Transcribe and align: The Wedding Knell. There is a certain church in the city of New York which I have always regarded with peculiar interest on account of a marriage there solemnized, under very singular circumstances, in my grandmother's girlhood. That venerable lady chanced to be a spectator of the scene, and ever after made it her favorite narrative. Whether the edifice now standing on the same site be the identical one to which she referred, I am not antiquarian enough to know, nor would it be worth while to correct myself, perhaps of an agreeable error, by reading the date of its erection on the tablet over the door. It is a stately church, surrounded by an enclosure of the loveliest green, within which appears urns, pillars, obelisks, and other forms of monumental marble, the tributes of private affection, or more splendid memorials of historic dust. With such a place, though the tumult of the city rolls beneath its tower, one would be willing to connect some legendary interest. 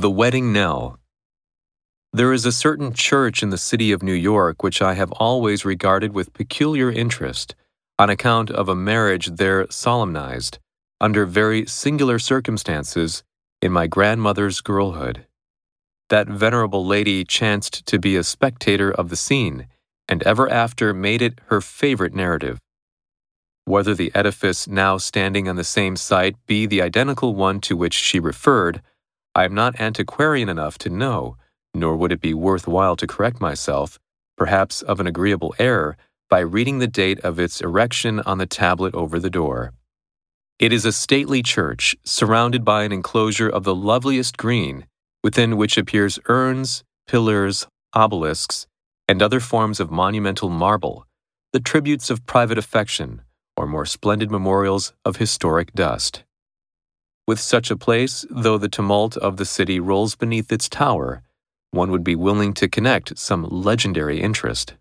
The 0.00 0.10
Wedding 0.10 0.50
Knell. 0.50 0.98
There 2.10 2.32
is 2.32 2.46
a 2.46 2.52
certain 2.52 2.94
church 2.94 3.42
in 3.42 3.50
the 3.50 3.58
city 3.58 3.92
of 3.92 4.02
New 4.02 4.14
York 4.14 4.62
which 4.62 4.80
I 4.80 4.94
have 4.94 5.12
always 5.12 5.66
regarded 5.66 6.14
with 6.14 6.32
peculiar 6.32 6.90
interest 6.90 7.54
on 7.98 8.08
account 8.08 8.50
of 8.50 8.70
a 8.70 8.74
marriage 8.74 9.26
there 9.26 9.66
solemnized, 9.68 10.58
under 11.02 11.26
very 11.26 11.66
singular 11.66 12.18
circumstances, 12.18 13.22
in 13.60 13.72
my 13.72 13.86
grandmother's 13.86 14.62
girlhood. 14.62 15.26
That 16.08 16.28
venerable 16.28 16.86
lady 16.86 17.22
chanced 17.22 17.84
to 17.84 17.98
be 17.98 18.16
a 18.16 18.24
spectator 18.24 18.90
of 18.90 19.10
the 19.10 19.16
scene, 19.16 19.66
and 20.08 20.22
ever 20.22 20.48
after 20.48 20.94
made 20.94 21.20
it 21.20 21.42
her 21.48 21.60
favorite 21.60 22.14
narrative. 22.14 22.58
Whether 23.66 23.94
the 23.94 24.12
edifice 24.14 24.66
now 24.66 24.96
standing 24.96 25.46
on 25.46 25.56
the 25.56 25.62
same 25.62 25.94
site 25.96 26.36
be 26.46 26.64
the 26.64 26.80
identical 26.80 27.34
one 27.34 27.60
to 27.60 27.76
which 27.76 27.92
she 27.92 28.18
referred, 28.18 28.80
I 29.34 29.44
am 29.44 29.54
not 29.54 29.80
antiquarian 29.80 30.48
enough 30.48 30.76
to 30.78 30.90
know, 30.90 31.36
nor 31.72 31.96
would 31.96 32.12
it 32.12 32.20
be 32.20 32.34
worth 32.34 32.66
while 32.66 32.96
to 32.96 33.06
correct 33.06 33.40
myself, 33.40 33.98
perhaps 34.36 34.82
of 34.82 34.98
an 34.98 35.06
agreeable 35.06 35.54
error, 35.58 35.96
by 36.28 36.40
reading 36.40 36.78
the 36.78 36.86
date 36.86 37.20
of 37.20 37.38
its 37.38 37.60
erection 37.60 38.20
on 38.20 38.38
the 38.38 38.46
tablet 38.46 38.94
over 38.94 39.18
the 39.18 39.30
door. 39.30 39.72
It 40.58 40.72
is 40.72 40.84
a 40.84 40.92
stately 40.92 41.42
church, 41.42 41.96
surrounded 42.04 42.64
by 42.64 42.82
an 42.82 42.92
enclosure 42.92 43.48
of 43.48 43.64
the 43.64 43.74
loveliest 43.74 44.36
green, 44.36 44.86
within 45.22 45.56
which 45.56 45.78
appears 45.78 46.18
urns, 46.26 46.84
pillars, 47.06 47.66
obelisks, 47.94 48.66
and 49.08 49.22
other 49.22 49.40
forms 49.40 49.80
of 49.80 49.90
monumental 49.90 50.48
marble, 50.48 51.06
the 51.52 51.60
tributes 51.60 52.10
of 52.10 52.26
private 52.26 52.58
affection, 52.58 53.22
or 53.56 53.66
more 53.66 53.86
splendid 53.86 54.30
memorials 54.30 54.92
of 55.04 55.16
historic 55.16 55.72
dust. 55.72 56.24
With 57.30 57.38
such 57.38 57.70
a 57.70 57.76
place, 57.76 58.26
though 58.28 58.58
the 58.58 58.68
tumult 58.68 59.16
of 59.16 59.36
the 59.36 59.44
city 59.44 59.78
rolls 59.78 60.16
beneath 60.16 60.50
its 60.50 60.68
tower, 60.68 61.22
one 61.70 61.92
would 61.92 62.02
be 62.02 62.16
willing 62.16 62.52
to 62.54 62.66
connect 62.66 63.16
some 63.16 63.44
legendary 63.44 64.20
interest. 64.20 64.74